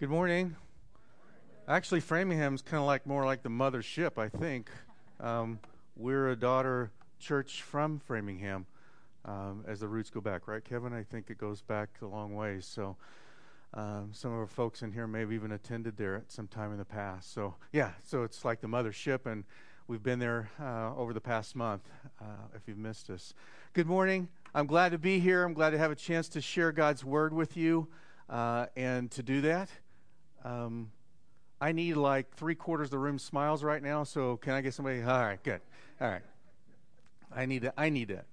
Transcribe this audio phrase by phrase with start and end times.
[0.00, 0.56] Good morning.
[1.68, 4.68] Actually, Framingham's kind of like more like the mothership, I think.
[5.20, 5.60] Um,
[5.96, 8.66] we're a daughter church from Framingham,
[9.24, 10.92] um, as the roots go back, right, Kevin?
[10.92, 12.66] I think it goes back a long ways.
[12.66, 12.96] So,
[13.72, 16.72] um, some of our folks in here may have even attended there at some time
[16.72, 17.32] in the past.
[17.32, 19.44] So, yeah, so it's like the mothership, and
[19.86, 21.88] we've been there uh, over the past month.
[22.20, 23.32] Uh, if you've missed us,
[23.74, 24.26] good morning.
[24.56, 25.44] I'm glad to be here.
[25.44, 27.86] I'm glad to have a chance to share God's word with you,
[28.28, 29.70] uh, and to do that.
[30.44, 30.90] Um,
[31.60, 34.04] I need like three quarters of the room smiles right now.
[34.04, 35.00] So can I get somebody?
[35.02, 35.60] All right, good.
[36.00, 36.22] All right.
[37.34, 37.74] I need that.
[37.76, 38.26] I need that.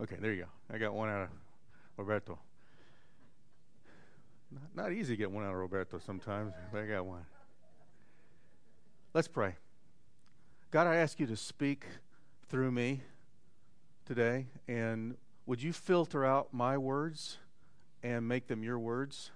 [0.00, 0.74] Okay, there you go.
[0.74, 1.28] I got one out of
[1.96, 2.38] Roberto.
[4.50, 7.24] Not, not easy to get one out of Roberto sometimes, but I got one.
[9.14, 9.56] Let's pray.
[10.70, 11.84] God, I ask you to speak
[12.48, 13.02] through me
[14.06, 17.38] today, and would you filter out my words
[18.02, 19.30] and make them your words?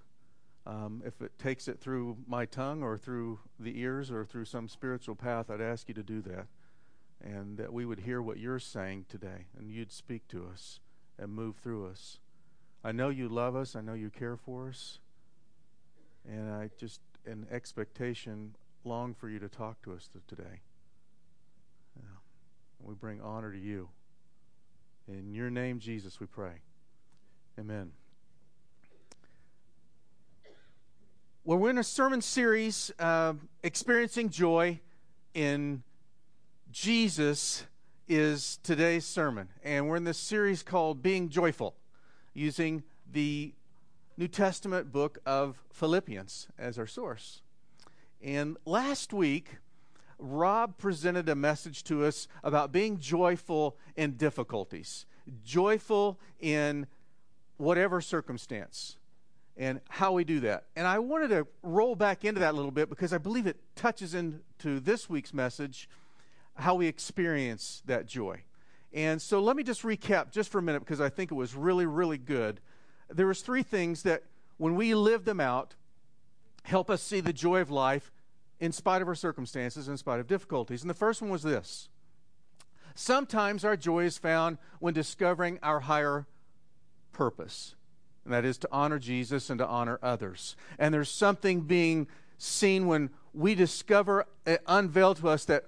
[0.67, 4.69] Um, if it takes it through my tongue or through the ears or through some
[4.69, 6.47] spiritual path, I'd ask you to do that.
[7.23, 10.81] And that we would hear what you're saying today and you'd speak to us
[11.19, 12.19] and move through us.
[12.85, 14.99] I know you love us, I know you care for us.
[16.29, 18.55] And I just, in expectation,
[18.85, 20.61] long for you to talk to us today.
[21.97, 22.03] Yeah.
[22.81, 23.89] We bring honor to you.
[25.09, 26.63] In your name, Jesus, we pray.
[27.59, 27.93] Amen.
[31.47, 34.81] Well, we're in a sermon series, uh, Experiencing Joy
[35.33, 35.85] in
[36.73, 37.63] Jesus
[38.09, 39.51] is today's sermon.
[39.63, 41.77] And we're in this series called Being Joyful,
[42.35, 43.55] using the
[44.17, 47.43] New Testament book of Philippians as our source.
[48.21, 49.59] And last week,
[50.19, 55.07] Rob presented a message to us about being joyful in difficulties,
[55.45, 56.89] joyful in
[57.57, 58.97] whatever circumstance
[59.57, 60.65] and how we do that.
[60.77, 63.57] And I wanted to roll back into that a little bit because I believe it
[63.75, 65.89] touches into this week's message
[66.55, 68.43] how we experience that joy.
[68.93, 71.55] And so let me just recap just for a minute because I think it was
[71.55, 72.61] really really good.
[73.09, 74.25] There was three things that
[74.59, 75.75] when we live them out
[76.65, 78.11] help us see the joy of life
[78.59, 80.83] in spite of our circumstances in spite of difficulties.
[80.83, 81.89] And the first one was this.
[82.95, 86.27] Sometimes our joy is found when discovering our higher
[87.13, 87.76] purpose
[88.27, 90.57] and that is to honor Jesus and to honor others.
[90.79, 95.67] And there's something being seen when we discover, uh, unveiled to us that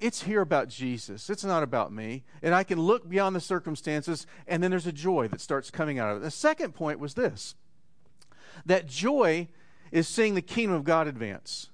[0.00, 1.30] it's here about Jesus.
[1.30, 2.24] It's not about me.
[2.42, 5.98] And I can look beyond the circumstances, and then there's a joy that starts coming
[5.98, 6.24] out of it.
[6.24, 7.54] The second point was this
[8.66, 9.48] that joy
[9.92, 11.70] is seeing the kingdom of God advance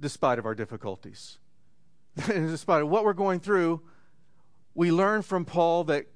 [0.00, 1.38] despite of our difficulties.
[2.26, 3.82] despite of what we're going through,
[4.74, 6.06] we learn from Paul that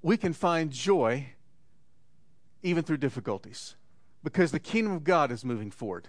[0.00, 1.30] we can find joy
[2.68, 3.76] even through difficulties
[4.22, 6.08] because the kingdom of God is moving forward.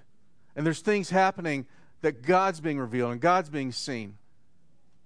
[0.56, 1.66] And there's things happening
[2.02, 4.18] that God's being revealed and God's being seen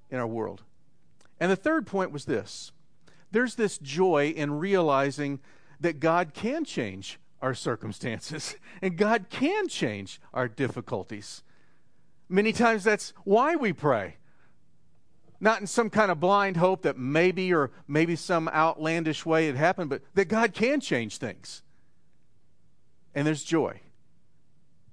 [0.09, 0.63] in our world.
[1.39, 2.71] And the third point was this
[3.31, 5.39] there's this joy in realizing
[5.79, 11.43] that God can change our circumstances and God can change our difficulties.
[12.29, 14.17] Many times that's why we pray
[15.43, 19.57] not in some kind of blind hope that maybe or maybe some outlandish way it
[19.57, 21.61] happened, but that God can change things.
[23.13, 23.81] And there's joy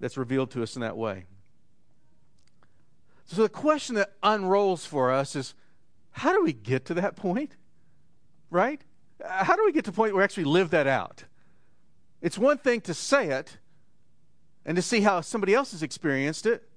[0.01, 1.27] that's revealed to us in that way.
[3.27, 5.55] So the question that unrolls for us is
[6.11, 7.55] how do we get to that point?
[8.51, 8.81] Right?
[9.25, 11.23] How do we get to the point where we actually live that out?
[12.21, 13.57] It's one thing to say it
[14.67, 16.69] and to see how somebody else has experienced it,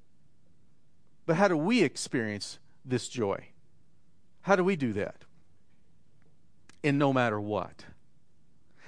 [1.26, 3.48] but how do we experience this joy?
[4.44, 5.16] How do we do that?
[6.84, 7.86] In no matter what.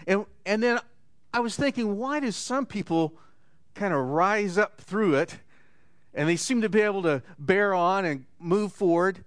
[0.05, 0.79] And, and then
[1.33, 3.13] I was thinking, why do some people
[3.73, 5.39] kind of rise up through it
[6.13, 9.25] and they seem to be able to bear on and move forward,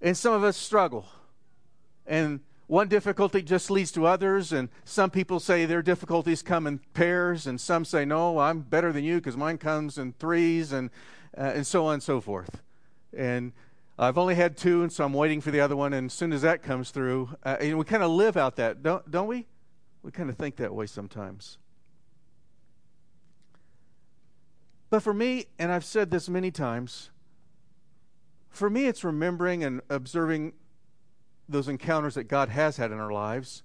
[0.00, 1.06] and some of us struggle?
[2.06, 6.80] And one difficulty just leads to others, and some people say their difficulties come in
[6.94, 10.90] pairs, and some say, No, I'm better than you because mine comes in threes, and,
[11.36, 12.62] uh, and so on and so forth.
[13.16, 13.52] And
[14.02, 15.92] I've only had two, and so I'm waiting for the other one.
[15.92, 18.82] And as soon as that comes through, uh, and we kind of live out that,
[18.82, 19.46] don't, don't we?
[20.02, 21.58] We kind of think that way sometimes.
[24.90, 27.10] But for me, and I've said this many times,
[28.50, 30.54] for me, it's remembering and observing
[31.48, 33.62] those encounters that God has had in our lives.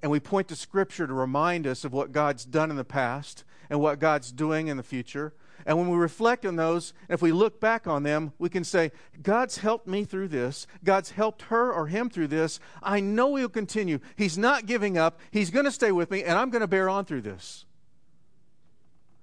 [0.00, 3.44] And we point to Scripture to remind us of what God's done in the past
[3.68, 5.34] and what God's doing in the future.
[5.66, 8.64] And when we reflect on those, and if we look back on them, we can
[8.64, 8.92] say,
[9.22, 10.66] God's helped me through this.
[10.84, 12.60] God's helped her or him through this.
[12.82, 13.98] I know He'll continue.
[14.16, 15.20] He's not giving up.
[15.30, 17.64] He's going to stay with me, and I'm going to bear on through this.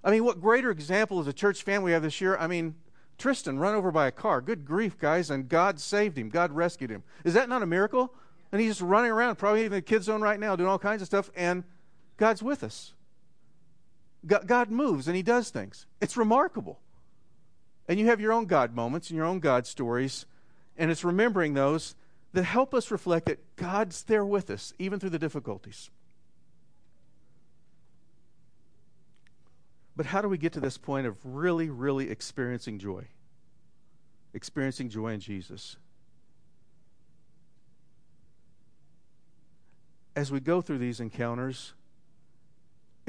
[0.04, 2.38] I mean, what greater example is a church family we have this year?
[2.38, 2.76] I mean,
[3.18, 4.40] Tristan run over by a car.
[4.42, 6.30] Good grief, guys, and God saved him.
[6.30, 7.04] God rescued him.
[7.26, 8.14] Is that not a miracle?
[8.52, 11.02] And he's just running around, probably in the kids' zone right now, doing all kinds
[11.02, 11.64] of stuff, and
[12.18, 12.94] God's with us.
[14.26, 15.86] God moves and he does things.
[16.02, 16.80] It's remarkable.
[17.88, 20.26] And you have your own God moments and your own God stories,
[20.78, 21.96] and it's remembering those
[22.34, 25.90] that help us reflect that God's there with us, even through the difficulties.
[29.96, 33.08] But how do we get to this point of really, really experiencing joy?
[34.34, 35.76] Experiencing joy in Jesus.
[40.16, 41.74] As we go through these encounters,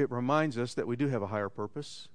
[0.01, 2.09] it reminds us that we do have a higher purpose.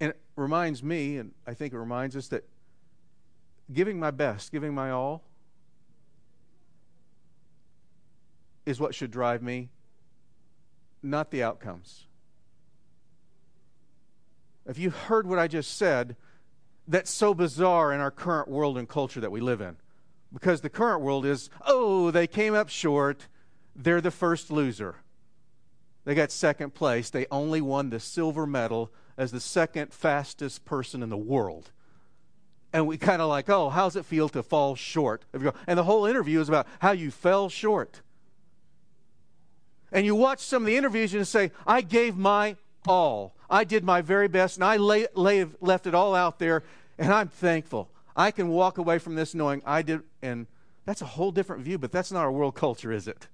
[0.00, 2.44] And it reminds me, and I think it reminds us, that
[3.72, 5.24] giving my best, giving my all,
[8.64, 9.70] is what should drive me
[11.02, 12.06] not the outcomes.
[14.66, 16.16] If you heard what I just said,
[16.86, 19.76] that's so bizarre in our current world and culture that we live in.
[20.32, 23.28] Because the current world is, oh, they came up short,
[23.74, 24.96] they're the first loser.
[26.04, 27.10] They got second place.
[27.10, 31.70] They only won the silver medal as the second fastest person in the world.
[32.72, 35.24] And we kind of like, oh, how's it feel to fall short?
[35.32, 38.02] And the whole interview is about how you fell short
[39.92, 43.34] and you watch some of the interviews and say, I gave my all.
[43.50, 46.62] I did my very best, and I lay, lay, left it all out there,
[46.98, 47.90] and I'm thankful.
[48.18, 50.48] I can walk away from this knowing I did, and
[50.84, 53.28] that's a whole different view, but that's not our world culture, is it?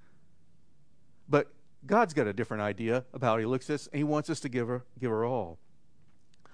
[1.26, 1.50] But
[1.86, 4.40] God's got a different idea about how He looks at us, and He wants us
[4.40, 5.58] to give her, give her all.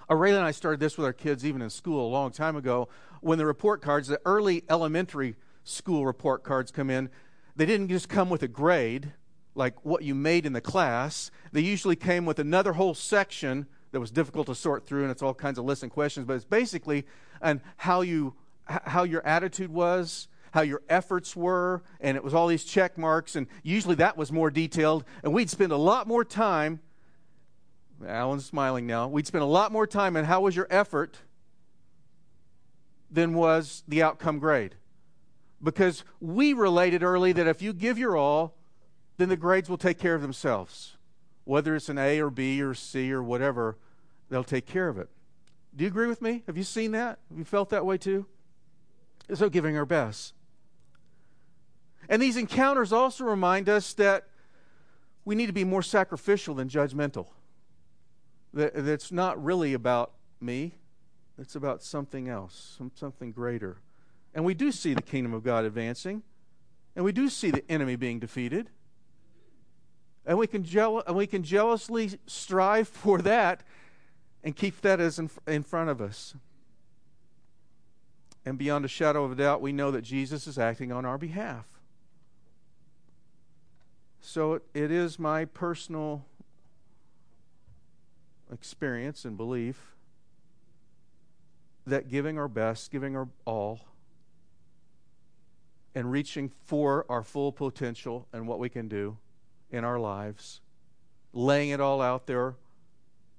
[0.09, 2.89] Aurelia and I started this with our kids even in school a long time ago.
[3.21, 5.35] When the report cards, the early elementary
[5.65, 7.11] school report cards come in,
[7.57, 9.13] they didn't just come with a grade
[9.57, 11.33] like what you made in the class.
[11.53, 15.23] They usually came with another whole section that was difficult to sort through, and it's
[15.23, 16.27] all kinds of lists and questions.
[16.27, 17.07] But it's basically
[17.41, 18.35] and how you
[18.67, 23.35] how your attitude was, how your efforts were, and it was all these check marks.
[23.37, 26.81] And usually that was more detailed, and we'd spend a lot more time.
[28.07, 29.09] Alan's smiling now.
[29.09, 31.19] We'd spend a lot more time on how was your effort
[33.11, 34.77] than was the outcome grade.
[35.63, 38.57] Because we related early that if you give your all,
[39.19, 40.97] then the grades will take care of themselves.
[41.51, 43.77] Whether it's an A or B or C or whatever,
[44.29, 45.09] they'll take care of it.
[45.75, 46.45] Do you agree with me?
[46.47, 47.19] Have you seen that?
[47.29, 48.27] Have you felt that way too?
[49.35, 50.33] So, giving our best.
[52.09, 54.29] And these encounters also remind us that
[55.25, 57.27] we need to be more sacrificial than judgmental.
[58.55, 60.77] That, it's not really about me,
[61.37, 63.79] it's about something else, something greater.
[64.37, 66.23] And we do see the kingdom of God advancing,
[66.95, 68.71] and we do see the enemy being defeated.
[70.27, 73.63] And we can, and we can jealously strive for that
[74.45, 76.35] and keep that as in, in front of us.
[78.45, 81.19] And beyond a shadow of a doubt, we know that Jesus is acting on our
[81.19, 81.67] behalf.
[84.21, 86.25] So it, it is my personal
[88.53, 89.95] experience and belief
[91.87, 93.81] that giving our best, giving our all,
[95.95, 99.17] and reaching for our full potential and what we can do
[99.71, 100.61] in our lives,
[101.33, 102.55] laying it all out there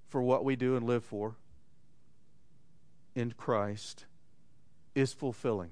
[0.07, 1.35] for what we do and live for
[3.15, 4.05] in Christ
[4.95, 5.71] is fulfilling,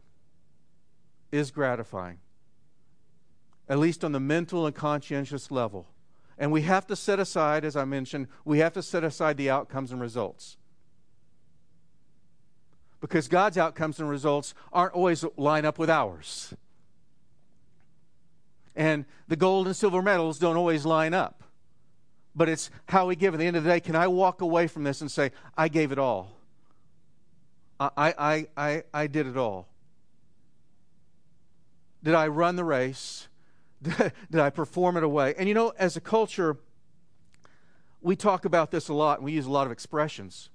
[1.31, 2.19] is gratifying,
[3.67, 5.87] at least on the mental and conscientious level.
[6.37, 9.49] And we have to set aside, as I mentioned, we have to set aside the
[9.49, 10.57] outcomes and results.
[13.01, 16.53] Because God's outcomes and results aren't always line up with ours
[18.79, 21.43] and the gold and silver medals don't always line up.
[22.33, 23.33] But it's how we give.
[23.33, 25.67] At the end of the day, can I walk away from this and say, I
[25.67, 26.31] gave it all?
[27.77, 29.67] I, I, I, I did it all.
[32.01, 33.27] Did I run the race?
[33.83, 35.36] Did I perform it away?
[35.38, 36.55] And you know, as a culture,
[38.01, 40.50] we talk about this a lot and we use a lot of expressions.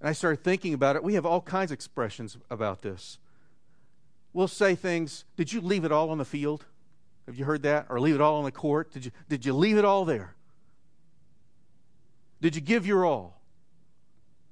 [0.00, 1.04] And I started thinking about it.
[1.04, 3.18] We have all kinds of expressions about this.
[4.32, 6.64] We'll say things, Did you leave it all on the field?
[7.26, 7.86] Have you heard that?
[7.88, 8.92] Or leave it all on the court?
[8.92, 10.34] Did you, did you leave it all there?
[12.40, 13.40] Did you give your all?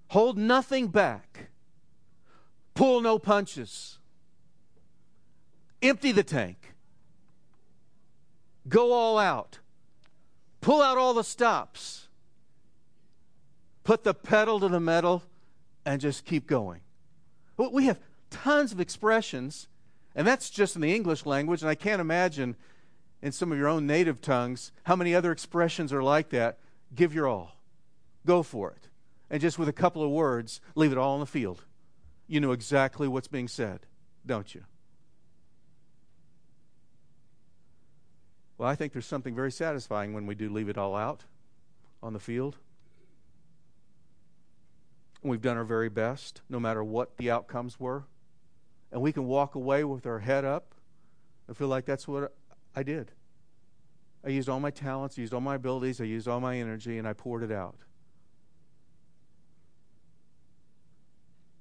[0.08, 1.48] Hold nothing back.
[2.74, 3.98] Pull no punches.
[5.82, 6.74] Empty the tank.
[8.68, 9.58] Go all out.
[10.60, 12.08] Pull out all the stops.
[13.84, 15.22] Put the pedal to the metal
[15.84, 16.80] and just keep going.
[17.56, 18.00] We have
[18.30, 19.68] tons of expressions
[20.14, 22.56] and that's just in the English language, and I can't imagine
[23.22, 26.58] in some of your own native tongues, how many other expressions are like that?
[26.94, 27.56] Give your all.
[28.26, 28.88] Go for it.
[29.30, 31.64] And just with a couple of words, leave it all on the field.
[32.26, 33.86] You know exactly what's being said,
[34.26, 34.64] don't you?
[38.58, 41.24] Well, I think there's something very satisfying when we do leave it all out
[42.02, 42.56] on the field.
[45.22, 48.04] We've done our very best, no matter what the outcomes were.
[48.94, 50.72] And we can walk away with our head up
[51.48, 52.32] and feel like that's what
[52.76, 53.10] I did.
[54.24, 57.06] I used all my talents, used all my abilities, I used all my energy, and
[57.06, 57.74] I poured it out.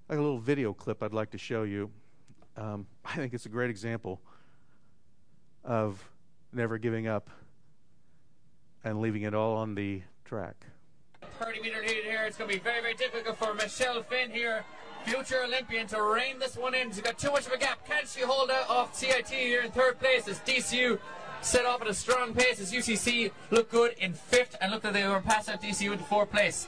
[0.08, 1.90] I have a little video clip I'd like to show you.
[2.56, 4.22] Um, I think it's a great example
[5.63, 6.08] of
[6.54, 7.32] never giving up
[8.84, 10.68] and leaving it all on the track.
[11.40, 12.25] 30 meter lead here.
[12.28, 14.63] It's going to be very, very difficult for Michelle Finn here,
[15.05, 16.89] future Olympian, to rein this one in.
[16.91, 17.86] She's got too much of a gap.
[17.88, 21.00] Can she hold out off CIT here in third place as DCU
[21.41, 24.93] set off at a strong pace as UCC look good in fifth and look like
[24.93, 26.67] they were past out DCU into fourth place.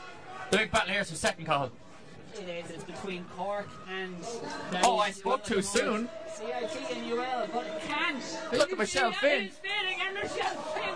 [0.52, 1.72] The big battle here is for second call.
[2.38, 2.70] It is.
[2.70, 4.14] It's between Cork and.
[4.84, 6.10] Oh, I spoke too soon.
[6.28, 8.22] CIT and UL, but it can't.
[8.52, 9.50] Look at Michelle Finn.
[9.50, 10.94] Fitting, and Michelle Finn,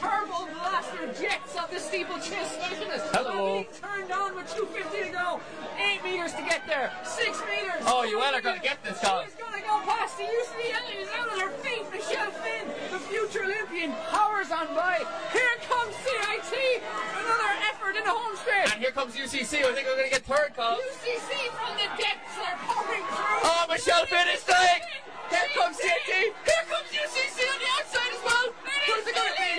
[0.00, 3.04] turbo blaster jets of the steeplechase specialist.
[3.12, 3.64] Hello.
[3.80, 5.40] Turned on with 250 to go.
[5.78, 6.90] Eight meters to get there.
[7.04, 7.86] Six meters.
[8.32, 9.28] UL are going to get this, Colin.
[9.28, 10.84] She's going to go past the UCL.
[10.88, 11.84] She's out on her feet.
[11.92, 15.04] Michelle Finn, the future Olympian, powers on by.
[15.32, 16.80] Here comes CIT.
[17.12, 18.72] Another effort in the home stretch.
[18.72, 19.64] And here comes UCC.
[19.64, 20.80] I think we're going to get third call.
[20.80, 23.44] UCC from the depths are pouring through.
[23.44, 24.80] Oh, Michelle Finn is dying.
[25.28, 26.08] Here comes CIT.
[26.08, 28.48] Here comes UCC on the outside as well.
[28.88, 29.52] Who's it going to be?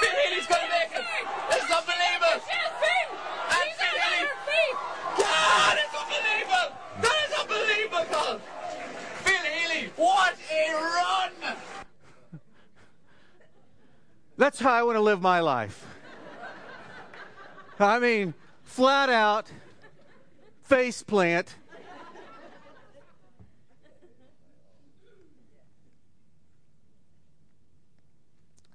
[0.00, 1.04] Phil Healy's going to make it.
[1.50, 2.42] This is unbelievable.
[2.42, 4.26] And Phil Healy.
[5.18, 6.68] God, it's unbelievable.
[7.02, 8.40] That is unbelievable, Colin.
[9.24, 11.32] Phil Healy, what a run.
[14.50, 15.86] That's how I want to live my life.
[17.78, 19.46] I mean, flat out,
[20.64, 21.54] face plant.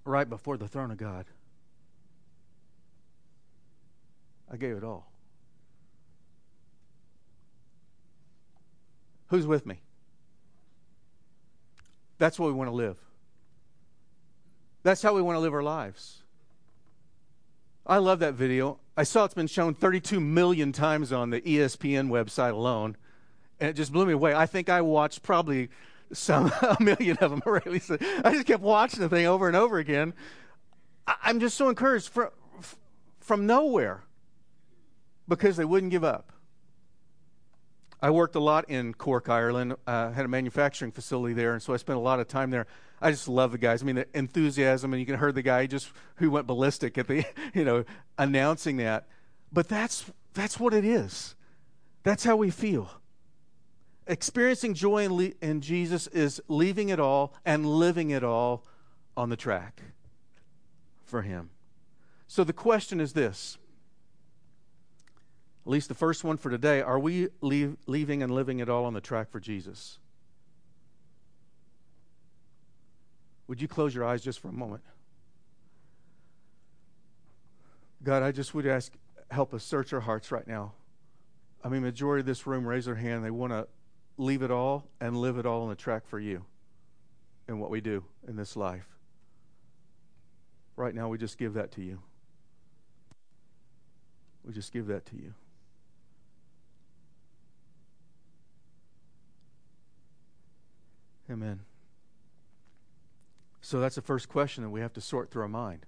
[0.05, 1.25] Right before the throne of God.
[4.49, 5.11] I gave it all.
[9.27, 9.81] Who's with me?
[12.17, 12.95] That's what we want to live.
[14.85, 16.21] That's how we want to live our lives.
[17.87, 18.77] I love that video.
[18.95, 22.95] I saw it's been shown 32 million times on the ESPN website alone,
[23.59, 24.35] and it just blew me away.
[24.35, 25.69] I think I watched probably
[26.13, 27.79] some a million of them already.
[27.79, 30.13] So I just kept watching the thing over and over again.
[31.07, 32.29] I, I'm just so encouraged from
[33.21, 34.03] from nowhere
[35.27, 36.31] because they wouldn't give up.
[38.05, 39.77] I worked a lot in Cork, Ireland.
[39.87, 42.67] Uh, had a manufacturing facility there, and so I spent a lot of time there.
[43.01, 43.81] I just love the guys.
[43.81, 47.07] I mean, the enthusiasm, and you can hear the guy just who went ballistic at
[47.07, 47.83] the, you know,
[48.19, 49.07] announcing that.
[49.51, 51.33] But that's that's what it is.
[52.03, 52.91] That's how we feel.
[54.05, 58.67] Experiencing joy in, le- in Jesus is leaving it all and living it all
[59.17, 59.81] on the track
[61.03, 61.49] for Him.
[62.27, 63.57] So the question is this
[65.65, 68.85] at least the first one for today are we leave, leaving and living it all
[68.85, 69.97] on the track for Jesus?
[73.47, 74.83] Would you close your eyes just for a moment?
[78.03, 78.93] God, I just would ask,
[79.31, 80.73] help us search our hearts right now.
[81.63, 83.25] I mean, majority of this room raise their hand.
[83.25, 83.67] They want to
[84.17, 86.45] leave it all and live it all on the track for you
[87.47, 88.87] and what we do in this life.
[90.75, 92.01] Right now, we just give that to you.
[94.43, 95.33] We just give that to you.
[101.29, 101.61] Amen.
[103.61, 105.85] So that's the first question that we have to sort through our mind.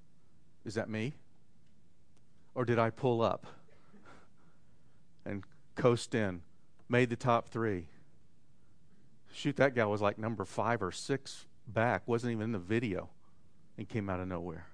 [0.65, 1.13] Is that me?
[2.56, 3.46] Or did I pull up
[5.25, 5.44] and
[5.75, 6.41] coast in,
[6.89, 7.88] made the top three?
[9.32, 13.10] Shoot, that guy was like number five or six back, wasn't even in the video,
[13.77, 14.65] and came out of nowhere.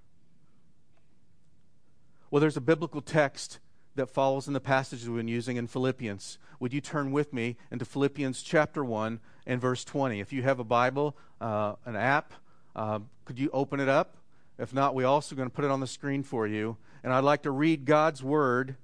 [2.32, 3.60] Well, there's a biblical text
[3.96, 6.38] that follows in the passages we've been using in Philippians.
[6.60, 10.20] Would you turn with me into Philippians chapter 1 and verse 20?
[10.20, 12.34] If you have a Bible, uh, an app,
[12.76, 14.18] uh, could you open it up?
[14.58, 16.78] If not, we're also going to put it on the screen for you.
[17.04, 18.76] And I'd like to read God's word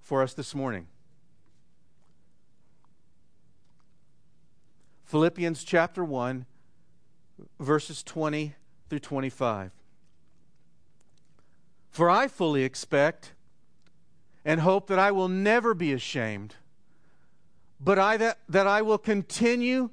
[0.00, 0.88] for us this morning.
[5.04, 6.46] Philippians chapter 1,
[7.60, 8.54] verses 20
[8.88, 9.70] through 25.
[11.90, 13.34] For I fully expect
[14.44, 16.56] and hope that I will never be ashamed,
[17.80, 19.90] but I that, that I will continue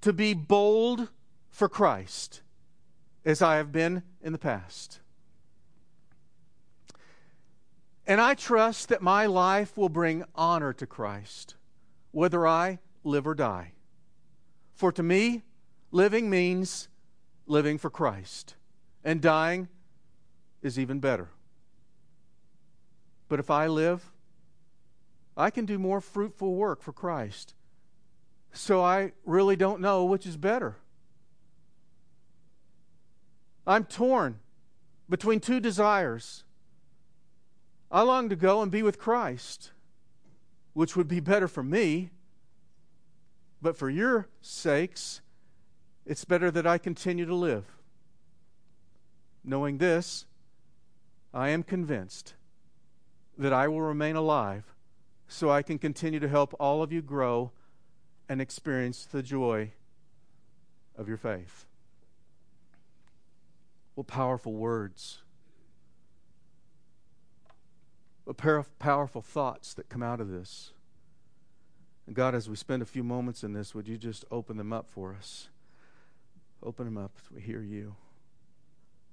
[0.00, 1.08] to be bold
[1.50, 2.42] for Christ
[3.24, 5.00] as I have been in the past.
[8.06, 11.54] And I trust that my life will bring honor to Christ,
[12.10, 13.72] whether I live or die.
[14.74, 15.42] For to me,
[15.90, 16.88] living means
[17.46, 18.56] living for Christ,
[19.02, 19.68] and dying
[20.60, 21.30] is even better.
[23.28, 24.12] But if I live,
[25.36, 27.54] I can do more fruitful work for Christ.
[28.52, 30.76] So I really don't know which is better.
[33.66, 34.38] I'm torn
[35.08, 36.44] between two desires.
[37.90, 39.72] I long to go and be with Christ,
[40.72, 42.10] which would be better for me.
[43.62, 45.20] But for your sakes,
[46.04, 47.64] it's better that I continue to live.
[49.42, 50.26] Knowing this,
[51.32, 52.34] I am convinced
[53.38, 54.74] that I will remain alive
[55.28, 57.50] so I can continue to help all of you grow
[58.28, 59.72] and experience the joy
[60.96, 61.66] of your faith.
[63.94, 65.18] What powerful words.
[68.24, 68.36] What
[68.78, 70.72] powerful thoughts that come out of this.
[72.06, 74.72] And God, as we spend a few moments in this, would you just open them
[74.72, 75.48] up for us?
[76.62, 77.96] Open them up as we hear you.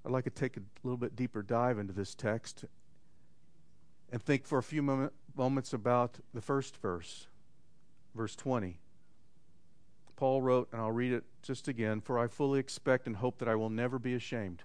[0.06, 2.66] I'd like to take a little bit deeper dive into this text
[4.12, 7.28] and think for a few moment, moments about the first verse,
[8.14, 8.80] verse 20.
[10.16, 13.48] Paul wrote, and I'll read it just again For I fully expect and hope that
[13.48, 14.64] I will never be ashamed,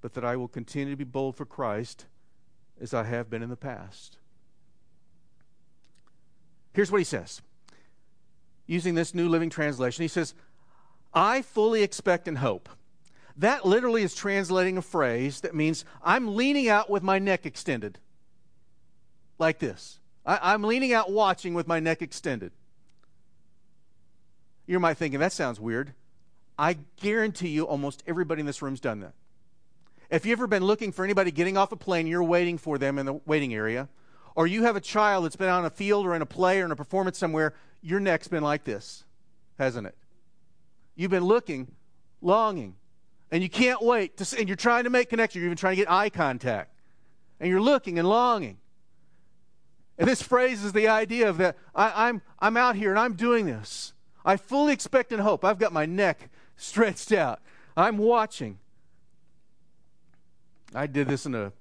[0.00, 2.06] but that I will continue to be bold for Christ
[2.80, 4.18] as I have been in the past.
[6.74, 7.40] Here's what he says
[8.66, 10.02] using this New Living Translation.
[10.02, 10.34] He says,
[11.12, 12.68] I fully expect and hope.
[13.36, 17.98] That literally is translating a phrase that means I'm leaning out with my neck extended
[19.42, 19.98] like this.
[20.24, 22.52] I, am leaning out watching with my neck extended.
[24.66, 25.92] You might thinking, that sounds weird.
[26.56, 29.14] I guarantee you almost everybody in this room's done that.
[30.10, 32.98] If you've ever been looking for anybody getting off a plane, you're waiting for them
[32.98, 33.88] in the waiting area,
[34.36, 36.64] or you have a child that's been on a field or in a play or
[36.64, 39.04] in a performance somewhere, your neck's been like this,
[39.58, 39.96] hasn't it?
[40.94, 41.72] You've been looking,
[42.20, 42.76] longing,
[43.32, 45.40] and you can't wait to, see, and you're trying to make connection.
[45.40, 46.78] You're even trying to get eye contact,
[47.40, 48.58] and you're looking and longing.
[49.98, 53.14] And this phrase is the idea of that I, I'm, I'm out here and I'm
[53.14, 53.92] doing this.
[54.24, 55.44] I fully expect and hope.
[55.44, 57.40] I've got my neck stretched out.
[57.76, 58.58] I'm watching.
[60.74, 61.52] I did this in a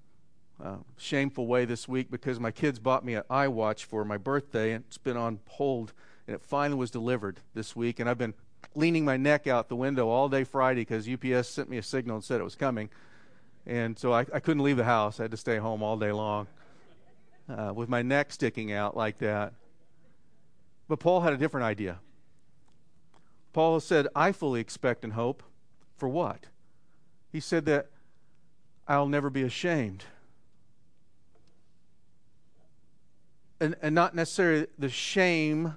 [0.64, 4.74] uh, shameful way this week because my kids bought me an iWatch for my birthday
[4.74, 5.92] and it's been on hold
[6.28, 8.00] and it finally was delivered this week.
[8.00, 8.36] And I've been
[8.76, 12.18] leaning my neck out the window all day Friday because UPS sent me a signal
[12.18, 12.90] and said it was coming.
[13.66, 15.20] And so I, I couldn't leave the house.
[15.20, 16.48] I had to stay home all day long
[17.52, 19.54] uh, with my neck sticking out like that.
[20.88, 22.00] But Paul had a different idea.
[23.54, 25.44] Paul said, I fully expect and hope.
[25.98, 26.48] For what?
[27.32, 27.88] He said that
[28.88, 30.06] I'll never be ashamed.
[33.60, 35.76] And, and not necessarily the shame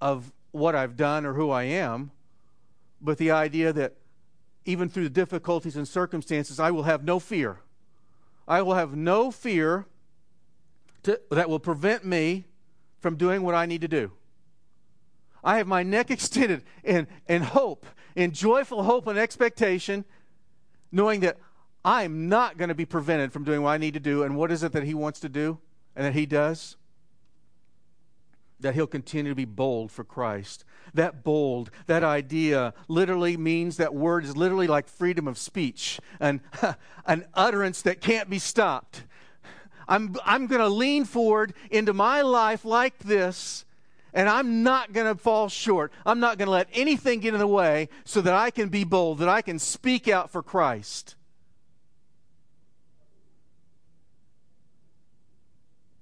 [0.00, 2.10] of what I've done or who I am,
[3.00, 3.96] but the idea that
[4.64, 7.60] even through the difficulties and circumstances, I will have no fear.
[8.48, 9.86] I will have no fear
[11.04, 12.44] to, that will prevent me
[13.00, 14.12] from doing what I need to do.
[15.44, 17.86] I have my neck extended in, in hope,
[18.16, 20.04] in joyful hope and expectation,
[20.90, 21.38] knowing that
[21.84, 24.22] I'm not going to be prevented from doing what I need to do.
[24.22, 25.58] And what is it that He wants to do
[25.94, 26.76] and that He does?
[28.60, 30.64] That He'll continue to be bold for Christ.
[30.94, 36.40] That bold, that idea literally means that word is literally like freedom of speech, and
[37.06, 39.04] an utterance that can't be stopped.
[39.88, 43.64] I'm, I'm going to lean forward into my life like this,
[44.12, 45.92] and I'm not going to fall short.
[46.06, 48.84] I'm not going to let anything get in the way so that I can be
[48.84, 51.16] bold, that I can speak out for Christ.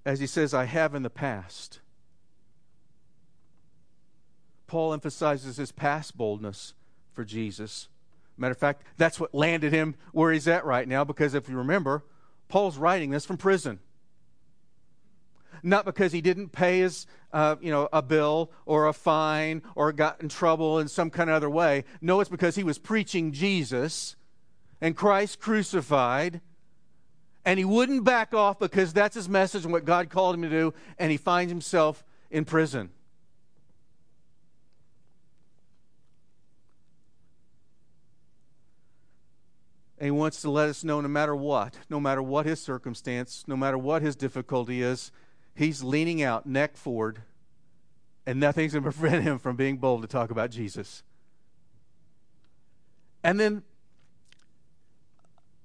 [0.04, 1.80] As he says, I have in the past.
[4.66, 6.74] Paul emphasizes his past boldness
[7.12, 7.88] for Jesus.
[8.36, 11.56] Matter of fact, that's what landed him where he's at right now, because if you
[11.56, 12.02] remember,
[12.52, 13.78] Paul's writing this from prison.
[15.62, 19.90] Not because he didn't pay his, uh, you know, a bill or a fine or
[19.90, 21.84] got in trouble in some kind of other way.
[22.02, 24.16] No, it's because he was preaching Jesus
[24.82, 26.42] and Christ crucified,
[27.46, 30.50] and he wouldn't back off because that's his message and what God called him to
[30.50, 32.90] do, and he finds himself in prison.
[40.02, 43.44] And he wants to let us know no matter what, no matter what his circumstance,
[43.46, 45.12] no matter what his difficulty is,
[45.54, 47.22] he's leaning out, neck forward,
[48.26, 51.04] and nothing's going to prevent him from being bold to talk about Jesus.
[53.22, 53.62] And then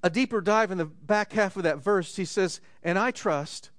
[0.04, 3.72] a deeper dive in the back half of that verse, he says, And I trust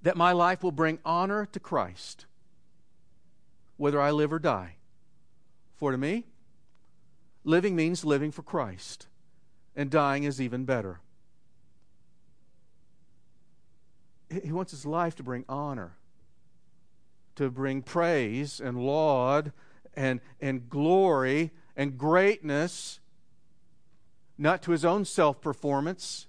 [0.00, 2.24] that my life will bring honor to Christ,
[3.76, 4.76] whether I live or die.
[5.74, 6.24] For to me,
[7.44, 9.06] living means living for Christ,
[9.76, 11.00] and dying is even better.
[14.42, 15.96] He wants his life to bring honor,
[17.36, 19.52] to bring praise and laud
[19.94, 23.00] and, and glory and greatness,
[24.36, 26.26] not to his own self performance,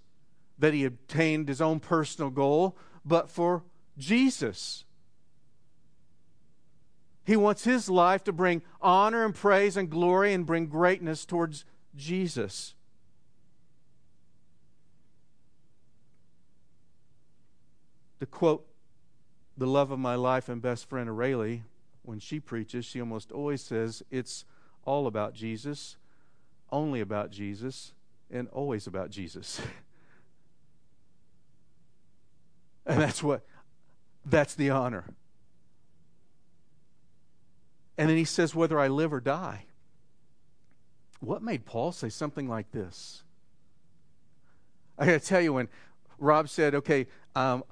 [0.59, 3.63] that he obtained his own personal goal, but for
[3.97, 4.83] Jesus.
[7.25, 11.65] He wants his life to bring honor and praise and glory and bring greatness towards
[11.95, 12.74] Jesus.
[18.25, 18.65] To quote
[19.55, 21.61] the love of my life and best friend Aurelie,
[22.01, 24.45] when she preaches, she almost always says, It's
[24.83, 25.97] all about Jesus,
[26.71, 27.93] only about Jesus,
[28.31, 29.61] and always about Jesus.
[32.87, 33.45] and that's what,
[34.25, 35.05] that's the honor.
[37.95, 39.65] And then he says, Whether I live or die.
[41.19, 43.21] What made Paul say something like this?
[44.97, 45.67] I got to tell you, when
[46.17, 47.63] Rob said, Okay, um,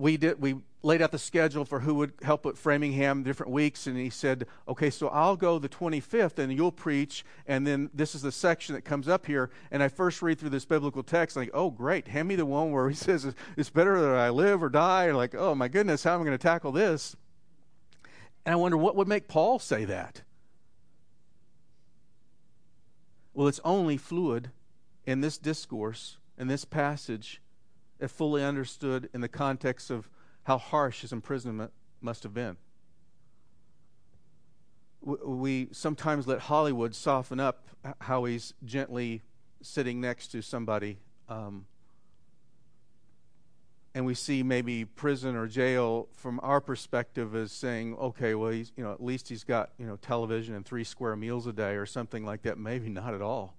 [0.00, 3.86] we did, we laid out the schedule for who would help at Framingham different weeks,
[3.86, 8.14] and he said, Okay, so I'll go the 25th and you'll preach, and then this
[8.14, 9.50] is the section that comes up here.
[9.70, 12.72] And I first read through this biblical text, like, Oh, great, hand me the one
[12.72, 15.06] where he says, It's better that I live or die.
[15.06, 17.14] And like, Oh, my goodness, how am I going to tackle this?
[18.46, 20.22] And I wonder what would make Paul say that?
[23.34, 24.50] Well, it's only fluid
[25.04, 27.40] in this discourse, in this passage,
[28.00, 30.08] if fully understood in the context of
[30.44, 32.56] how harsh his imprisonment must have been.
[35.02, 37.68] We sometimes let Hollywood soften up
[38.00, 39.22] how he's gently
[39.62, 41.66] sitting next to somebody um,
[43.94, 48.72] and we see maybe prison or jail from our perspective as saying, okay, well, he's,
[48.76, 51.74] you know, at least he's got, you know, television and three square meals a day
[51.74, 52.56] or something like that.
[52.56, 53.56] Maybe not at all.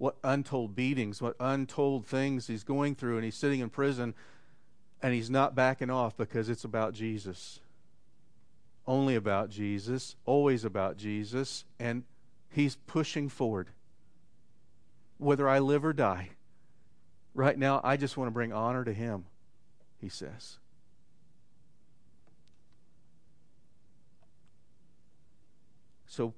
[0.00, 4.14] What untold beatings, what untold things he's going through, and he's sitting in prison
[5.02, 7.60] and he's not backing off because it's about Jesus.
[8.86, 12.04] Only about Jesus, always about Jesus, and
[12.48, 13.68] he's pushing forward.
[15.18, 16.30] Whether I live or die.
[17.34, 19.26] Right now, I just want to bring honor to Him,
[19.98, 20.56] he says.
[26.06, 26.32] So,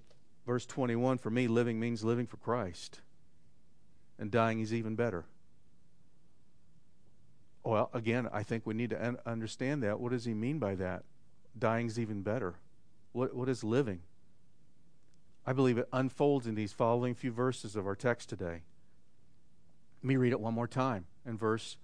[0.44, 3.01] verse 21 for me, living means living for Christ,
[4.22, 5.24] and dying is even better.
[7.64, 9.98] Well, again, I think we need to un- understand that.
[9.98, 11.02] What does he mean by that?
[11.58, 12.54] Dying is even better.
[13.11, 13.98] What, what is living?
[15.44, 18.62] I believe it unfolds in these following few verses of our text today.
[20.02, 21.76] Let me read it one more time in verse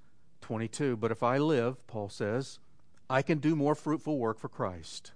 [0.43, 0.97] 22.
[0.97, 2.61] But if I live, Paul says,
[3.11, 5.11] I can do more fruitful work for Christ.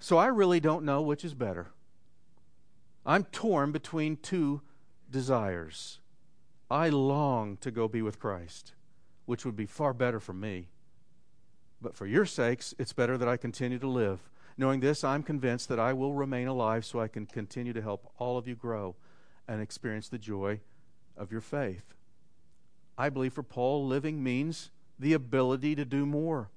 [0.00, 1.68] So I really don't know which is better.
[3.06, 4.62] I'm torn between two
[5.08, 6.00] desires.
[6.70, 8.72] I long to go be with Christ,
[9.26, 10.68] which would be far better for me.
[11.80, 14.20] But for your sakes, it's better that I continue to live.
[14.56, 18.12] Knowing this, I'm convinced that I will remain alive so I can continue to help
[18.18, 18.96] all of you grow
[19.46, 20.60] and experience the joy
[21.16, 21.94] of your faith.
[22.98, 26.50] I believe for Paul, living means the ability to do more.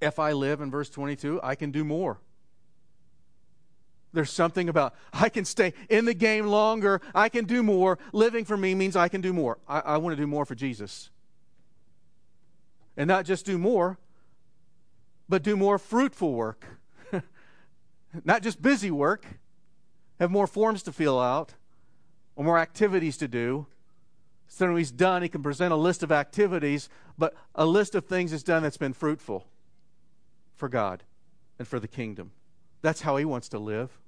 [0.00, 2.18] If I live in verse 22, I can do more.
[4.12, 7.98] There's something about I can stay in the game longer, I can do more.
[8.12, 9.58] Living for me means I can do more.
[9.66, 11.10] I, I want to do more for Jesus.
[12.96, 13.98] And not just do more,
[15.28, 16.66] but do more fruitful work.
[18.24, 19.24] not just busy work,
[20.20, 21.54] have more forms to fill out
[22.36, 23.66] or more activities to do.
[24.46, 28.04] So when he's done, he can present a list of activities, but a list of
[28.04, 29.46] things he's done that's been fruitful
[30.54, 31.02] for God
[31.58, 32.32] and for the kingdom.
[32.82, 33.98] That's how he wants to live.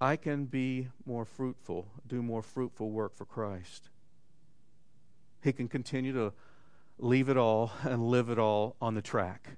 [0.00, 3.88] I can be more fruitful, do more fruitful work for Christ.
[5.42, 6.32] He can continue to
[6.98, 9.56] leave it all and live it all on the track.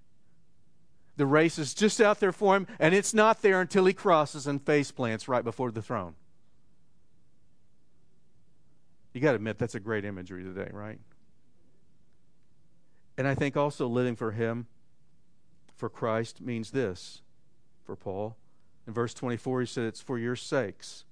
[1.17, 4.47] The race is just out there for him, and it's not there until he crosses
[4.47, 6.15] and face plants right before the throne.
[9.13, 11.01] You got to admit, that's a great imagery today, right?
[13.17, 14.69] And I think also living for him,
[15.75, 17.23] for Christ, means this
[17.85, 18.37] for Paul.
[18.89, 21.05] In verse 24, he said, It's for your sakes.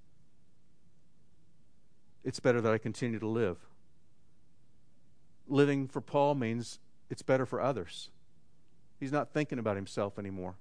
[2.24, 3.58] It's better that I continue to live.
[5.46, 8.08] Living for Paul means it's better for others.
[8.98, 10.54] He's not thinking about himself anymore.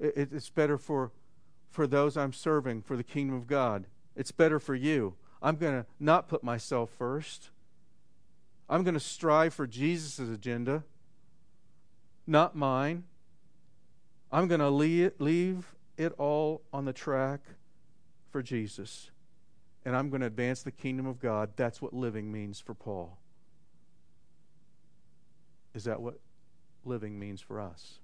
[0.00, 1.12] It's better for
[1.68, 3.86] for those I'm serving for the kingdom of God.
[4.16, 5.14] It's better for you.
[5.42, 7.50] I'm going to not put myself first.
[8.70, 10.82] I'm going to strive for Jesus' agenda,
[12.26, 13.04] not mine.
[14.32, 17.40] I'm going to leave, leave it all on the track
[18.30, 19.10] for Jesus.
[19.84, 21.50] And I'm going to advance the kingdom of God.
[21.56, 23.18] That's what living means for Paul.
[25.74, 26.18] Is that what
[26.84, 27.98] living means for us?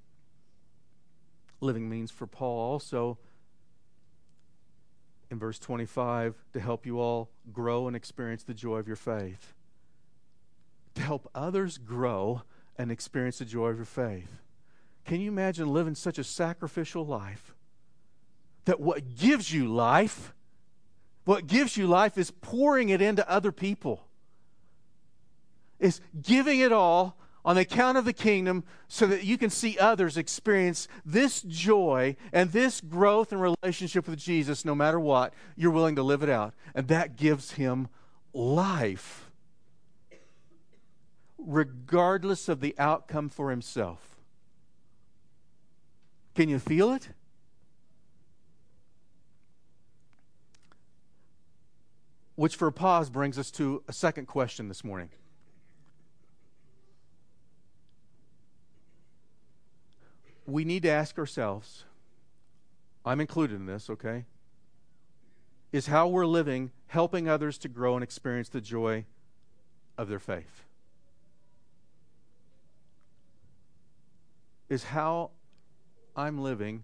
[1.61, 3.19] Living means for Paul also
[5.31, 9.55] in verse 25 to help you all grow and experience the joy of your faith.
[10.97, 12.43] To help others grow
[12.77, 14.43] and experience the joy of your faith.
[15.07, 17.56] Can you imagine living such a sacrificial life?
[18.67, 20.33] That what gives you life,
[21.25, 24.07] what gives you life is pouring it into other people,
[25.81, 29.79] is giving it all on the account of the kingdom so that you can see
[29.79, 35.33] others experience this joy and this growth and relationship with Jesus no matter what.
[35.55, 36.55] You're willing to live it out.
[36.75, 37.87] And that gives him
[38.33, 39.31] life,
[41.39, 44.17] regardless of the outcome for himself.
[46.35, 47.11] Can you feel it?
[52.37, 55.11] Which, for a pause, brings us to a second question this morning.
[60.47, 61.85] we need to ask ourselves
[63.05, 64.25] I'm included in this, okay?
[65.71, 69.05] Is how we're living helping others to grow and experience the joy
[69.97, 70.65] of their faith?
[74.69, 75.31] Is how
[76.17, 76.83] I'm living,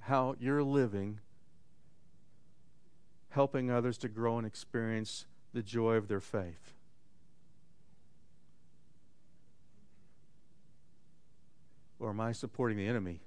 [0.00, 1.20] how you're living,
[3.34, 6.72] helping others to grow and experience the joy of their faith?
[11.98, 13.20] Or am I supporting the enemy,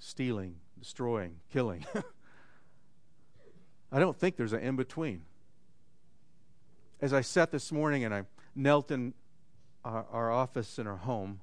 [0.00, 1.86] stealing, destroying, killing?
[3.92, 5.22] I don't think there's an in between.
[7.00, 8.24] As I sat this morning and I
[8.56, 9.14] knelt in
[9.84, 11.40] our, our, office in our home,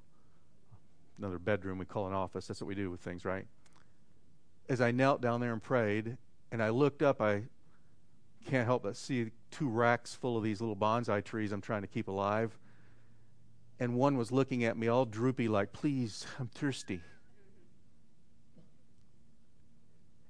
[1.18, 3.46] another bedroom we call an office, that's what we do with things, right?
[4.68, 6.18] As I knelt down there and prayed,
[6.52, 7.44] and I looked up, I
[8.46, 11.88] can't help but see two racks full of these little bonsai trees I'm trying to
[11.88, 12.58] keep alive
[13.80, 17.02] and one was looking at me all droopy, like, Please, I'm thirsty.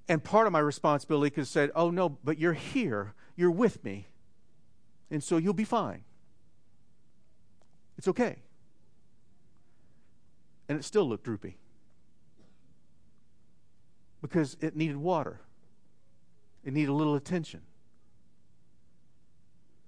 [0.08, 3.14] And part of my responsibility could have said, Oh, no, but you're here.
[3.36, 4.06] You're with me.
[5.10, 6.04] And so you'll be fine.
[7.98, 8.36] It's okay.
[10.68, 11.56] And it still looked droopy
[14.20, 15.40] because it needed water,
[16.64, 17.62] it needed a little attention.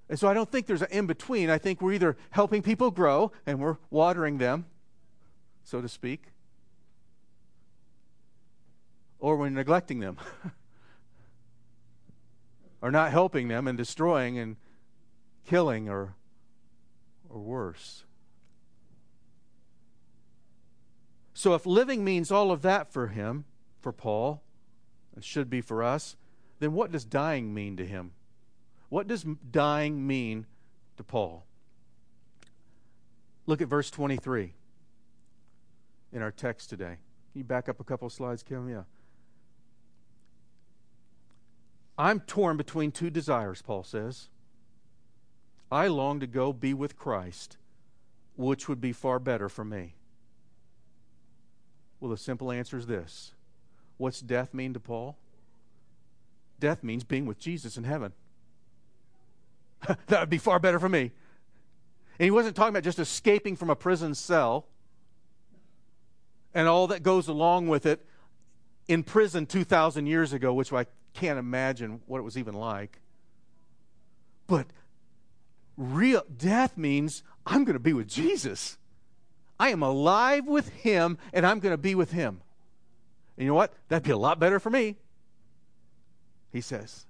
[0.09, 1.51] And so I don't think there's an in between.
[1.51, 4.67] I think we're either helping people grow and we're watering them,
[5.65, 6.33] so to speak,
[9.19, 10.17] or we're neglecting them,
[12.81, 14.57] or not helping them and destroying and
[15.45, 16.15] killing or,
[17.29, 18.05] or worse.
[21.35, 23.45] So if living means all of that for him,
[23.81, 24.43] for Paul,
[25.15, 26.17] and should be for us,
[26.59, 28.13] then what does dying mean to him?
[28.89, 30.47] What does dying mean
[30.97, 31.45] to Paul?
[33.47, 34.55] Look at verse 23
[36.13, 36.97] in our text today.
[37.33, 38.69] Can you back up a couple slides, Kim?
[38.69, 38.83] Yeah.
[41.99, 44.29] I'm torn between two desires, Paul says.
[45.71, 47.59] I long to go be with Christ,
[48.37, 49.97] which would be far better for me.
[52.01, 53.35] Well, the simple answer is this
[53.97, 55.19] What's death mean to Paul?
[56.61, 58.13] Death means being with Jesus in heaven.
[60.07, 61.13] that would be far better for me.
[62.19, 64.67] And he wasn't talking about just escaping from a prison cell
[66.55, 68.05] and all that goes along with it
[68.89, 73.01] in prison 2,000 years ago, which I can't imagine what it was even like.
[74.47, 74.67] But
[75.77, 78.79] real death means I'm going to be with Jesus.
[79.61, 82.41] I am alive with him and I'm going to be with him.
[83.37, 83.73] And you know what?
[83.89, 84.97] That'd be a lot better for me.
[86.51, 87.07] He says.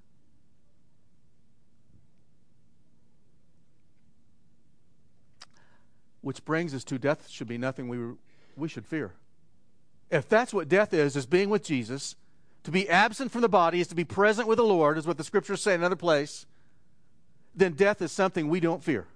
[6.29, 7.99] Which brings us to death should be nothing we,
[8.55, 9.15] we should fear.
[10.11, 12.17] If that's what death is, is being with Jesus,
[12.65, 15.17] to be absent from the body is to be present with the Lord, is what
[15.17, 16.45] the scriptures say in another place,
[17.55, 19.07] then death is something we don't fear.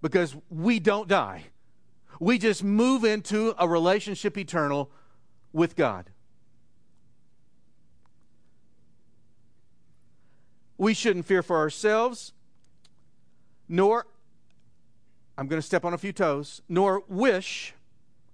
[0.00, 1.42] Because we don't die.
[2.20, 4.90] We just move into a relationship eternal
[5.52, 6.06] with God.
[10.78, 12.32] We shouldn't fear for ourselves,
[13.68, 14.06] nor
[15.40, 17.72] I'm going to step on a few toes, nor wish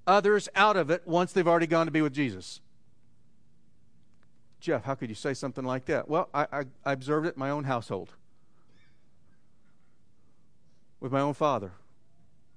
[0.09, 2.61] others out of it once they've already gone to be with Jesus.
[4.59, 6.09] Jeff, how could you say something like that?
[6.09, 8.11] Well, I, I, I observed it in my own household
[10.99, 11.71] with my own father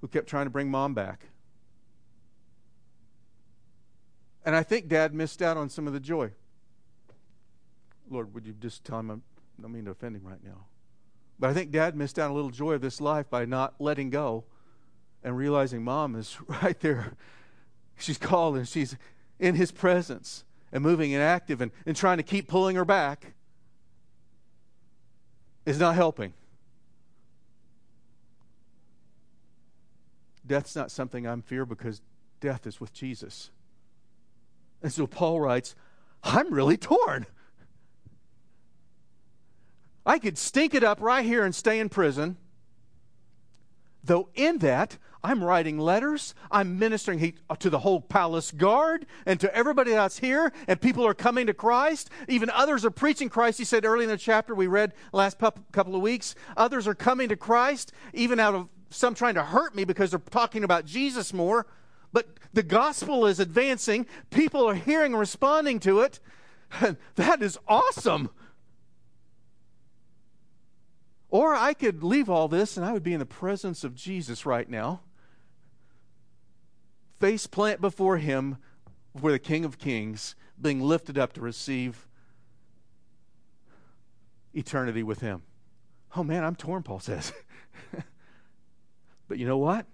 [0.00, 1.28] who kept trying to bring mom back.
[4.44, 6.32] And I think dad missed out on some of the joy.
[8.10, 9.22] Lord, would you just tell him I'm,
[9.60, 10.64] I don't mean to offend him right now.
[11.40, 14.10] But I think dad missed out a little joy of this life by not letting
[14.10, 14.44] go
[15.24, 17.14] and realizing mom is right there.
[17.98, 18.96] She's called and she's
[19.38, 23.32] in his presence and moving and active and, and trying to keep pulling her back
[25.64, 26.34] is not helping.
[30.46, 32.02] Death's not something I'm fear because
[32.40, 33.50] death is with Jesus.
[34.82, 35.74] And so Paul writes,
[36.22, 37.26] I'm really torn.
[40.04, 42.36] I could stink it up right here and stay in prison.
[44.02, 49.38] Though in that, I'm writing letters, I'm ministering uh, to the whole palace guard and
[49.40, 52.08] to everybody that's here, and people are coming to Christ.
[52.26, 53.58] Even others are preaching Christ.
[53.58, 57.28] He said early in the chapter we read last couple of weeks, others are coming
[57.28, 61.34] to Christ, even out of some trying to hurt me because they're talking about Jesus
[61.34, 61.66] more.
[62.12, 66.18] But the gospel is advancing, people are hearing and responding to it.
[67.16, 68.30] that is awesome.
[71.30, 74.44] Or I could leave all this and I would be in the presence of Jesus
[74.44, 75.00] right now,
[77.20, 78.58] face plant before Him,
[79.14, 82.08] before the King of Kings, being lifted up to receive
[84.52, 85.42] eternity with Him.
[86.16, 87.32] Oh man, I'm torn, Paul says.
[89.28, 89.86] but you know what?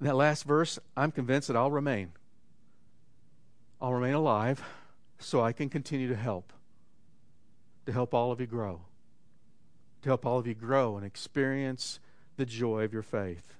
[0.00, 2.10] In that last verse, I'm convinced that I'll remain.
[3.80, 4.60] I'll remain alive
[5.20, 6.52] so I can continue to help
[7.86, 8.82] to help all of you grow,
[10.02, 12.00] to help all of you grow and experience
[12.36, 13.54] the joy of your faith.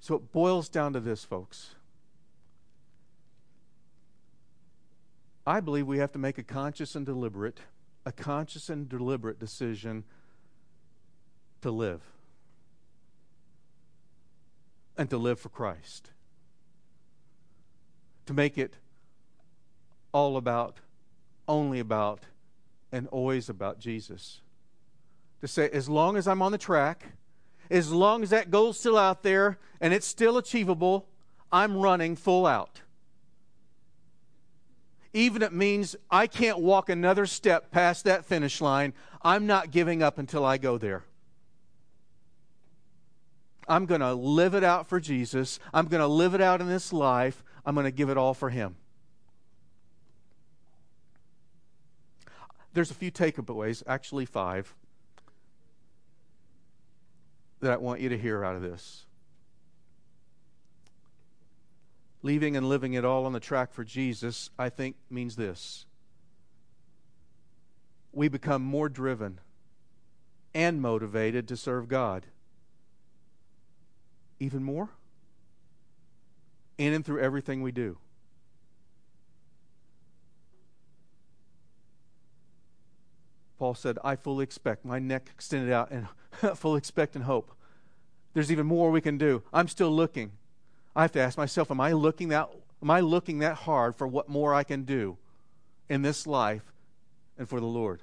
[0.00, 1.74] So it boils down to this, folks.
[5.46, 7.60] I believe we have to make a conscious and deliberate,
[8.04, 10.04] a conscious and deliberate decision
[11.62, 12.02] to live
[14.96, 16.10] and to live for Christ.
[18.26, 18.74] To make it
[20.12, 20.80] all about
[21.48, 22.20] only about
[22.92, 24.40] and always about Jesus.
[25.40, 27.06] To say, as long as I'm on the track,
[27.70, 31.08] as long as that goal's still out there and it's still achievable,
[31.50, 32.82] I'm running full out.
[35.14, 39.70] Even if it means I can't walk another step past that finish line, I'm not
[39.70, 41.04] giving up until I go there.
[43.66, 45.58] I'm going to live it out for Jesus.
[45.74, 47.44] I'm going to live it out in this life.
[47.64, 48.76] I'm going to give it all for Him.
[52.72, 54.74] There's a few takeaways, actually five,
[57.60, 59.04] that I want you to hear out of this.
[62.22, 65.86] Leaving and living it all on the track for Jesus, I think, means this.
[68.12, 69.40] We become more driven
[70.54, 72.26] and motivated to serve God.
[74.40, 74.88] Even more.
[76.76, 77.98] In and through everything we do.
[83.58, 86.08] Paul said, I fully expect, my neck extended out, and
[86.56, 87.52] full expect and hope.
[88.34, 89.42] There's even more we can do.
[89.52, 90.32] I'm still looking.
[90.94, 92.48] I have to ask myself, am I looking that
[92.80, 95.16] am I looking that hard for what more I can do
[95.88, 96.72] in this life
[97.36, 98.02] and for the Lord?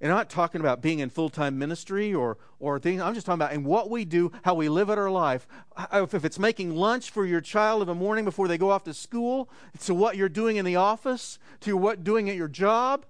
[0.00, 3.00] And I'm not talking about being in full time ministry or, or things.
[3.00, 5.46] I'm just talking about in what we do, how we live out our life.
[5.92, 8.94] If it's making lunch for your child in the morning before they go off to
[8.94, 9.50] school,
[9.84, 13.06] to what you're doing in the office, to what doing at your job,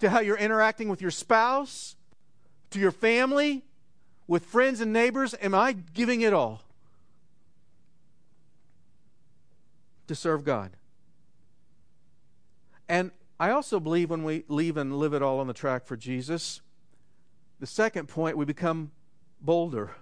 [0.00, 1.96] to how you're interacting with your spouse,
[2.70, 3.64] to your family,
[4.26, 5.34] with friends and neighbors?
[5.40, 6.62] Am I giving it all
[10.06, 10.72] to serve God?
[12.88, 15.96] And I also believe when we leave and live it all on the track for
[15.96, 16.60] Jesus,
[17.60, 18.90] the second point, we become
[19.40, 19.92] bolder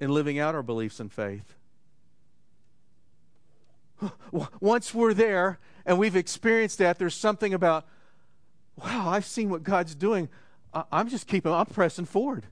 [0.00, 1.54] in living out our beliefs and faith.
[4.60, 7.86] Once we're there and we've experienced that, there's something about,
[8.76, 10.28] wow, I've seen what God's doing.
[10.90, 12.46] I'm just keeping, I'm pressing forward.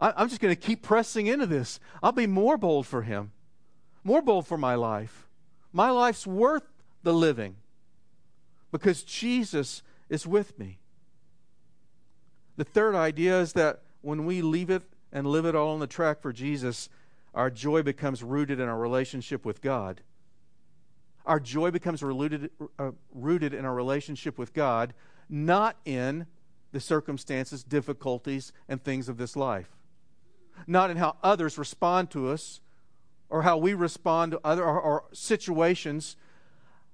[0.00, 1.78] I'm just going to keep pressing into this.
[2.02, 3.32] I'll be more bold for Him,
[4.02, 5.28] more bold for my life.
[5.72, 6.64] My life's worth
[7.02, 7.56] the living
[8.70, 10.78] because Jesus is with me.
[12.56, 14.82] The third idea is that when we leave it
[15.12, 16.88] and live it all on the track for Jesus,
[17.34, 20.02] our joy becomes rooted in our relationship with God.
[21.26, 24.92] Our joy becomes rooted, uh, rooted in our relationship with God,
[25.28, 26.26] not in
[26.72, 29.70] the circumstances, difficulties, and things of this life.
[30.66, 32.60] Not in how others respond to us
[33.30, 36.16] or how we respond to other or, or situations,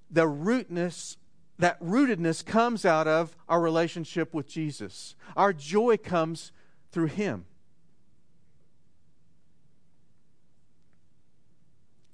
[0.09, 1.17] the rootness
[1.59, 5.15] that rootedness comes out of our relationship with Jesus.
[5.37, 6.51] Our joy comes
[6.91, 7.45] through Him.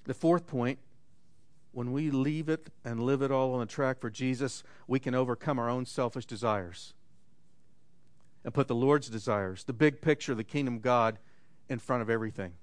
[0.04, 0.80] The fourth point
[1.78, 5.14] when we leave it and live it all on the track for Jesus, we can
[5.14, 6.96] overcome our own selfish desires
[8.44, 11.20] and put the Lord's desires, the big picture of the kingdom of God,
[11.70, 12.54] in front of everything.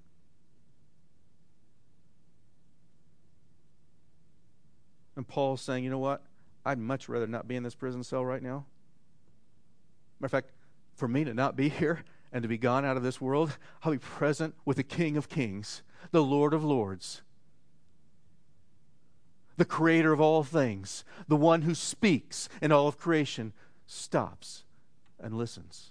[5.15, 6.25] And Paul's saying, you know what?
[6.65, 8.67] I'd much rather not be in this prison cell right now.
[10.19, 10.51] Matter of fact,
[10.97, 12.03] for me to not be here
[12.33, 15.29] and to be gone out of this world, I'll be present with the King of
[15.29, 17.23] Kings, the Lord of Lords,
[19.57, 23.53] the creator of all things, the one who speaks, and all of creation
[23.87, 24.65] stops
[25.21, 25.91] and listens.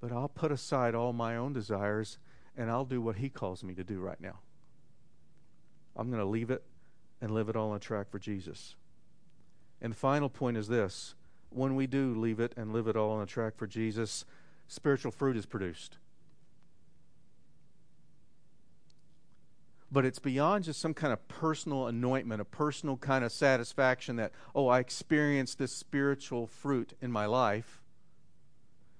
[0.00, 2.18] But I'll put aside all my own desires
[2.56, 4.40] and I'll do what he calls me to do right now.
[5.96, 6.62] I'm going to leave it
[7.20, 8.76] and live it all on a track for Jesus.
[9.80, 11.14] And the final point is this
[11.50, 14.24] when we do leave it and live it all on a track for Jesus,
[14.66, 15.98] spiritual fruit is produced.
[19.90, 24.32] But it's beyond just some kind of personal anointment, a personal kind of satisfaction that,
[24.54, 27.80] oh, I experienced this spiritual fruit in my life.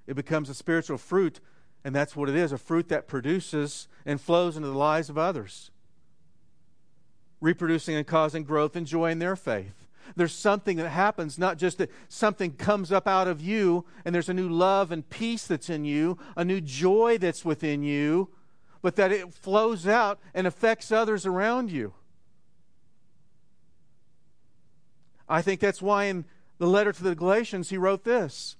[0.07, 1.41] It becomes a spiritual fruit,
[1.85, 5.19] and that's what it is a fruit that produces and flows into the lives of
[5.19, 5.71] others
[7.41, 9.87] reproducing and causing growth and joy in their faith.
[10.17, 14.31] There's something that happens, not just that something comes up out of you and there's
[14.31, 18.31] a new love and peace that's in you, a new joy that's within you,
[18.83, 21.95] but that it flows out and affects others around you.
[25.29, 26.25] I think that's why in
[26.59, 28.57] the letter to the Galatians he wrote this.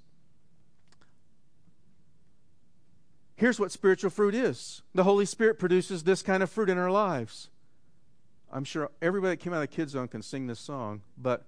[3.37, 6.91] Here's what spiritual fruit is the Holy Spirit produces this kind of fruit in our
[6.91, 7.51] lives
[8.53, 11.45] I'm sure everybody that came out of the kids zone can sing this song, but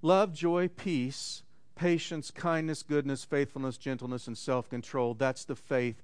[0.00, 1.42] love, joy, peace,
[1.74, 5.14] patience, kindness, goodness, faithfulness, gentleness, and self control.
[5.14, 6.02] That's the faith.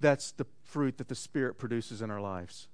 [0.00, 2.68] That's the fruit that the Spirit produces in our lives.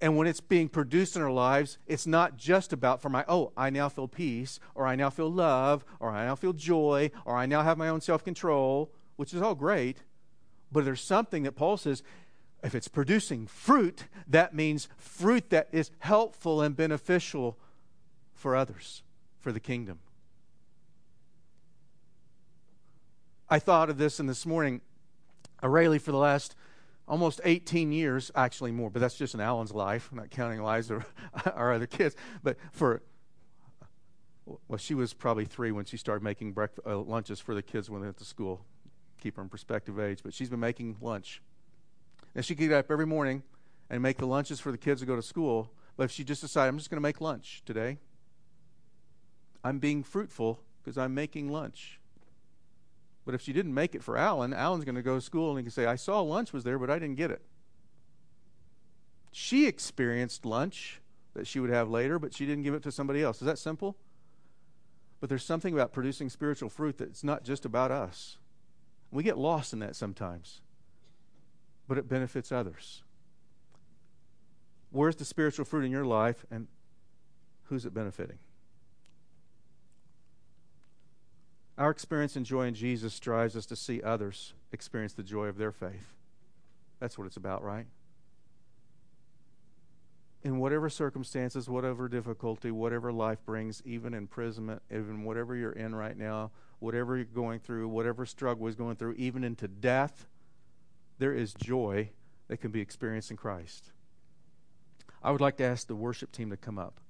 [0.00, 3.52] And when it's being produced in our lives, it's not just about for my, oh,
[3.56, 7.36] I now feel peace, or I now feel love, or I now feel joy, or
[7.36, 10.02] I now have my own self control, which is all great.
[10.72, 12.02] But there's something that Paul says
[12.62, 17.58] if it's producing fruit, that means fruit that is helpful and beneficial
[18.34, 19.02] for others,
[19.38, 20.00] for the kingdom.
[23.48, 24.80] I thought of this in this morning.
[25.62, 26.54] Rayleigh, for the last
[27.08, 30.90] almost 18 years, actually more, but that's just in Alan's life, I'm not counting lives
[30.90, 31.04] of
[31.46, 32.16] our other kids.
[32.42, 33.02] But for,
[34.44, 37.88] well, she was probably three when she started making breakfast, uh, lunches for the kids
[37.88, 38.64] when they went to school.
[39.20, 41.40] Keep her in perspective age, but she's been making lunch
[42.36, 43.42] and she could get up every morning
[43.88, 45.72] and make the lunches for the kids to go to school.
[45.96, 47.98] But if she just decided, I'm just going to make lunch today,
[49.64, 51.98] I'm being fruitful because I'm making lunch.
[53.26, 55.58] But if she didn't make it for Alan, Alan's going to go to school and
[55.58, 57.42] he can say, I saw lunch was there, but I didn't get it.
[59.32, 61.02] She experienced lunch
[61.34, 63.42] that she would have later, but she didn't give it to somebody else.
[63.42, 63.98] Is that simple?
[65.20, 68.38] But there's something about producing spiritual fruit that's not just about us.
[69.10, 70.62] We get lost in that sometimes
[71.88, 73.02] but it benefits others.
[74.90, 76.68] Where's the spiritual fruit in your life, and
[77.64, 78.38] who's it benefiting?
[81.78, 85.58] Our experience and joy in Jesus drives us to see others experience the joy of
[85.58, 86.14] their faith.
[87.00, 87.86] That's what it's about, right?
[90.42, 96.16] In whatever circumstances, whatever difficulty, whatever life brings, even imprisonment, even whatever you're in right
[96.16, 100.26] now, whatever you're going through, whatever struggle is going through, even into death,
[101.18, 102.08] there is joy
[102.48, 103.92] that can be experienced in Christ.
[105.22, 107.00] I would like to ask the worship team to come up,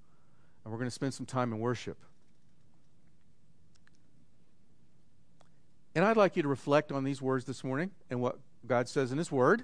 [0.65, 1.99] and we're going to spend some time in worship.
[5.97, 9.13] And I'd like you to reflect on these words this morning and what God says
[9.13, 9.63] in His Word.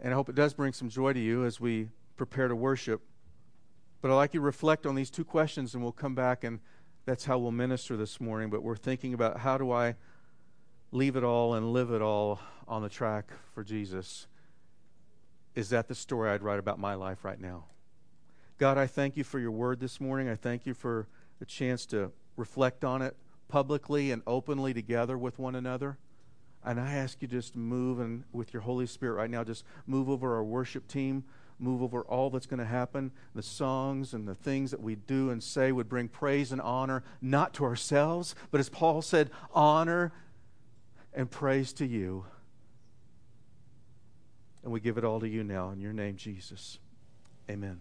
[0.00, 3.02] And I hope it does bring some joy to you as we prepare to worship.
[4.00, 6.60] But I'd like you to reflect on these two questions, and we'll come back, and
[7.04, 8.48] that's how we'll minister this morning.
[8.48, 9.94] But we're thinking about how do I
[10.90, 14.26] leave it all and live it all on the track for Jesus.
[15.54, 17.66] Is that the story I'd write about my life right now?
[18.56, 20.30] God, I thank you for your word this morning.
[20.30, 21.08] I thank you for
[21.40, 23.14] the chance to reflect on it
[23.50, 25.98] publicly and openly together with one another.
[26.64, 30.08] And I ask you just move and with your Holy Spirit right now, just move
[30.08, 31.24] over our worship team,
[31.58, 33.10] move over all that's going to happen.
[33.34, 37.02] The songs and the things that we do and say would bring praise and honor,
[37.20, 40.12] not to ourselves, but as Paul said, honor
[41.12, 42.26] and praise to you.
[44.62, 46.78] And we give it all to you now in your name, Jesus.
[47.48, 47.80] Amen.